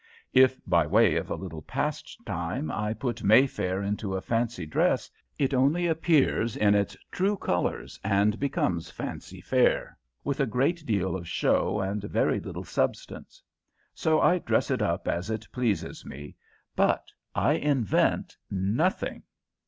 If, 0.33 0.59
by 0.65 0.87
way 0.87 1.15
of 1.15 1.29
a 1.29 1.35
little 1.35 1.61
pastime, 1.61 2.71
I 2.71 2.91
put 2.91 3.21
Mayfair 3.21 3.83
into 3.83 4.15
a 4.15 4.19
fancy 4.21 4.65
dress, 4.65 5.11
it 5.37 5.53
only 5.53 5.85
appears 5.85 6.57
in 6.57 6.73
its 6.73 6.97
true 7.11 7.37
colours 7.37 7.99
and 8.03 8.39
becomes 8.39 8.89
fancy 8.89 9.41
fair, 9.41 9.95
with 10.23 10.39
a 10.39 10.47
great 10.47 10.87
deal 10.87 11.15
of 11.15 11.27
show 11.29 11.81
and 11.81 12.01
very 12.01 12.39
little 12.39 12.63
substance; 12.65 13.43
so 13.93 14.19
I 14.19 14.39
dress 14.39 14.71
it 14.71 14.81
up 14.81 15.07
as 15.07 15.29
it 15.29 15.47
pleases 15.51 16.03
me, 16.03 16.35
but 16.75 17.11
I 17.35 17.51
invent 17.53 18.35
nothing. 18.49 19.21